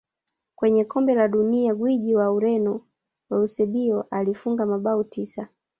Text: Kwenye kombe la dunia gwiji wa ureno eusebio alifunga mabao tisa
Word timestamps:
Kwenye 0.55 0.85
kombe 0.85 1.15
la 1.15 1.27
dunia 1.27 1.75
gwiji 1.75 2.15
wa 2.15 2.31
ureno 2.33 2.81
eusebio 3.31 4.05
alifunga 4.11 4.65
mabao 4.65 5.03
tisa 5.03 5.49